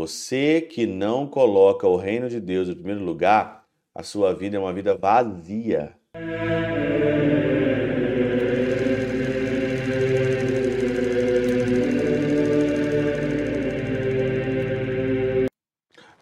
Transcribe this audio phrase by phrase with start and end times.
[0.00, 3.64] Você que não coloca o reino de Deus em primeiro lugar,
[3.94, 5.92] a sua vida é uma vida vazia.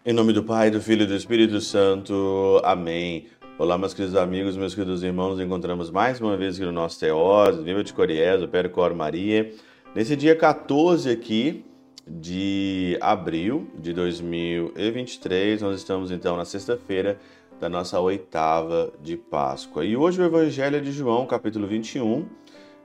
[0.05, 2.59] Em nome do Pai, do Filho e do Espírito Santo.
[2.65, 3.27] Amém.
[3.57, 5.37] Olá, meus queridos amigos, meus queridos irmãos.
[5.37, 9.53] Nos encontramos mais uma vez aqui no nosso Teós, Viva de Coriés, o Percor Maria.
[9.95, 11.63] Nesse dia 14 aqui
[12.09, 17.19] de abril de 2023, nós estamos então na sexta-feira
[17.59, 19.85] da nossa oitava de Páscoa.
[19.85, 22.25] E hoje o Evangelho é de João, capítulo 21,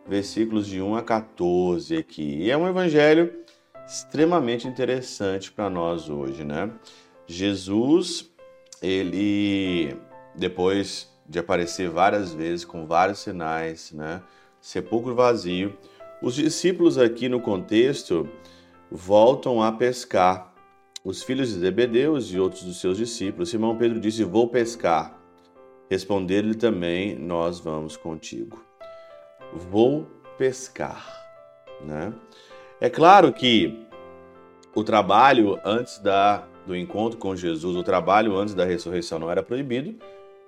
[0.07, 2.43] versículos de 1 a 14 aqui.
[2.43, 3.33] E é um evangelho
[3.87, 6.71] extremamente interessante para nós hoje, né?
[7.27, 8.31] Jesus,
[8.83, 9.97] ele,
[10.35, 14.23] depois de aparecer várias vezes com vários sinais, né?
[14.61, 15.77] Sepulcro vazio.
[16.21, 18.29] Os discípulos aqui no contexto
[18.91, 20.53] voltam a pescar.
[21.05, 25.19] Os filhos de Zebedeus e outros dos seus discípulos, Simão Pedro disse: Vou pescar.
[25.91, 28.65] Responder-lhe também: Nós vamos contigo.
[29.53, 30.07] Vou
[30.39, 31.23] pescar.
[31.85, 32.13] Né?
[32.81, 33.87] É claro que
[34.75, 39.43] o trabalho antes da do encontro com Jesus, o trabalho antes da ressurreição não era
[39.43, 39.95] proibido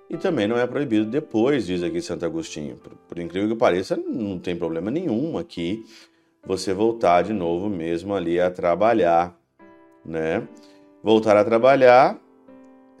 [0.09, 2.77] e também não é proibido depois, diz aqui Santo Agostinho.
[2.77, 5.83] Por, por incrível que pareça, não tem problema nenhum aqui
[6.47, 9.37] você voltar de novo mesmo ali a trabalhar,
[10.05, 10.47] né?
[11.03, 12.19] Voltar a trabalhar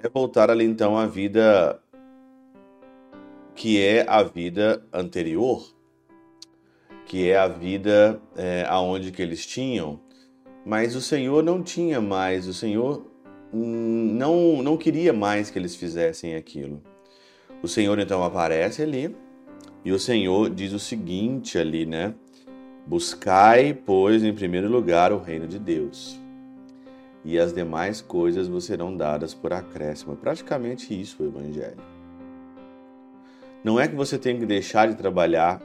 [0.03, 1.81] é voltar ali então à vida
[3.55, 5.65] que é a vida anterior,
[7.05, 10.05] que é a vida é, aonde que eles tinham
[10.67, 13.09] mas o Senhor não tinha mais, o Senhor
[13.53, 16.83] não, não queria mais que eles fizessem aquilo.
[17.63, 19.15] O Senhor então aparece ali
[19.85, 22.13] e o Senhor diz o seguinte ali, né?
[22.87, 26.19] Buscai, pois, em primeiro lugar o reino de Deus,
[27.23, 30.13] e as demais coisas vos serão dadas por acréscimo.
[30.13, 31.77] É praticamente isso o Evangelho.
[33.63, 35.61] Não é que você tem que deixar de trabalhar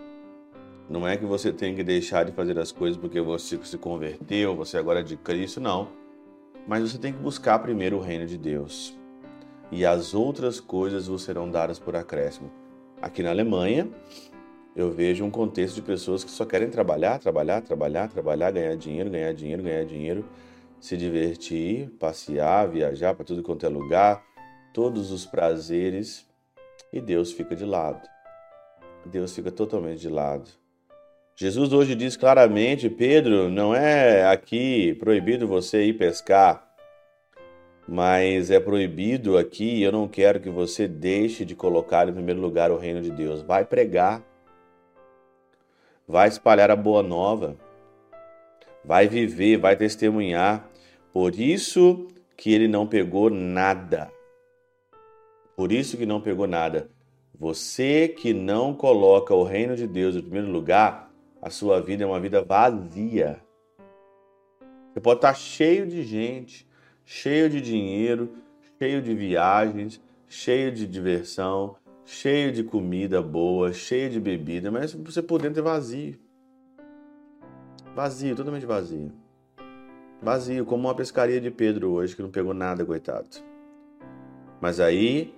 [0.93, 4.55] não é que você tem que deixar de fazer as coisas porque você se converteu,
[4.55, 5.89] você agora é de Cristo, não.
[6.69, 8.95] Mas você tem que buscar primeiro o reino de Deus.
[9.71, 12.51] E as outras coisas vos serão dadas por acréscimo.
[13.01, 13.89] Aqui na Alemanha,
[14.75, 19.11] eu vejo um contexto de pessoas que só querem trabalhar, trabalhar, trabalhar, trabalhar, ganhar dinheiro,
[19.11, 20.25] ganhar dinheiro, ganhar dinheiro,
[20.81, 24.25] se divertir, passear, viajar para tudo quanto é lugar,
[24.73, 26.27] todos os prazeres,
[26.93, 28.07] e Deus fica de lado.
[29.05, 30.49] Deus fica totalmente de lado.
[31.35, 36.67] Jesus hoje diz claramente: Pedro, não é aqui proibido você ir pescar,
[37.89, 39.83] mas é proibido aqui.
[39.83, 43.43] Eu não quero que você deixe de colocar em primeiro lugar o reino de Deus.
[43.43, 44.23] Vai pregar,
[46.13, 47.57] vai espalhar a boa nova,
[48.85, 50.69] vai viver, vai testemunhar.
[51.11, 52.07] Por isso
[52.37, 54.13] que ele não pegou nada.
[55.57, 56.91] Por isso que não pegou nada.
[57.35, 62.07] Você que não coloca o reino de Deus em primeiro lugar, a sua vida é
[62.07, 63.43] uma vida vazia.
[64.93, 66.69] Você pode estar cheio de gente,
[67.07, 68.35] cheio de dinheiro,
[68.79, 69.99] cheio de viagens,
[70.29, 71.75] cheio de diversão,
[72.05, 76.19] cheio de comida boa, cheio de bebida, mas você por dentro é vazio.
[77.95, 79.13] Vazio, totalmente vazio.
[80.21, 83.29] Vazio, como uma pescaria de Pedro hoje, que não pegou nada, coitado.
[84.61, 85.35] Mas aí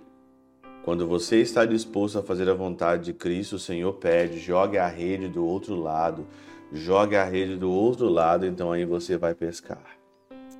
[0.84, 4.86] quando você está disposto a fazer a vontade de Cristo, o Senhor pede: jogue a
[4.86, 6.26] rede do outro lado,
[6.70, 9.82] jogue a rede do outro lado, então aí você vai pescar.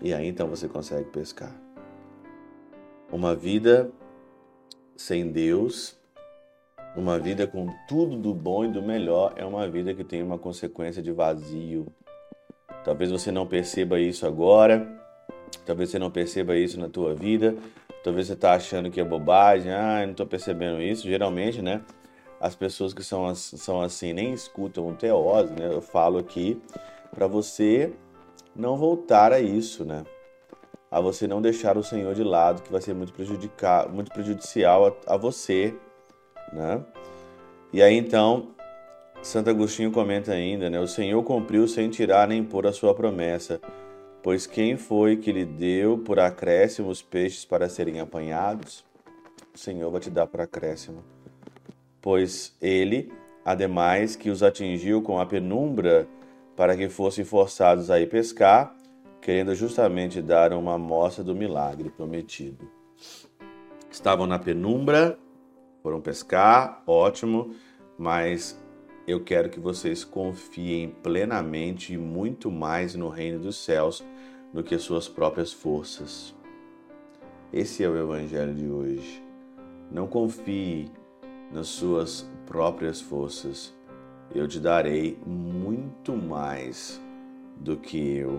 [0.00, 1.54] E aí então você consegue pescar.
[3.12, 3.93] Uma vida
[4.97, 5.97] sem Deus,
[6.97, 10.38] uma vida com tudo do bom e do melhor, é uma vida que tem uma
[10.38, 11.87] consequência de vazio.
[12.84, 14.87] Talvez você não perceba isso agora,
[15.65, 17.56] talvez você não perceba isso na tua vida,
[18.05, 21.09] Talvez você está achando que é bobagem, ah, não estou percebendo isso.
[21.09, 21.81] Geralmente, né?
[22.38, 25.72] As pessoas que são, são assim nem escutam o teose, né?
[25.72, 26.61] Eu falo aqui
[27.11, 27.94] para você
[28.55, 30.05] não voltar a isso, né?
[30.94, 34.87] A você não deixar o Senhor de lado, que vai ser muito, prejudicar, muito prejudicial
[34.87, 35.75] a, a você,
[36.52, 36.81] né?
[37.73, 38.50] E aí então,
[39.23, 40.79] Santo Agostinho comenta ainda, né?
[40.79, 43.61] O Senhor cumpriu sem tirar nem pôr a sua promessa
[44.25, 48.82] Pois quem foi que lhe deu por acréscimo os peixes para serem apanhados?
[49.55, 51.05] O Senhor vai te dar por acréscimo.
[52.00, 53.12] Pois ele,
[53.44, 56.08] ademais, que os atingiu com a penumbra
[56.56, 58.75] para que fossem forçados a ir pescar,
[59.25, 62.71] querendo justamente dar uma amostra do milagre prometido.
[63.91, 65.19] Estavam na penumbra,
[65.82, 67.55] foram pescar, ótimo,
[67.97, 68.62] mas
[69.06, 74.05] eu quero que vocês confiem plenamente e muito mais no reino dos céus
[74.53, 76.35] do que suas próprias forças.
[77.50, 79.25] Esse é o Evangelho de hoje.
[79.91, 80.91] Não confie
[81.50, 83.75] nas suas próprias forças.
[84.35, 87.00] Eu te darei muito mais
[87.56, 88.38] do que eu